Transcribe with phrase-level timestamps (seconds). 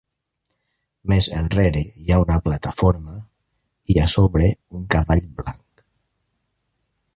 [1.11, 4.49] Més enrere hi ha una plataforma i, a sobre,
[4.81, 5.69] un cavall blanc.